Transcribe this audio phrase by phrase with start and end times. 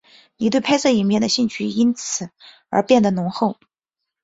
[0.39, 2.31] 他对拍摄影片的兴趣因此
[2.69, 3.59] 而变得浓厚。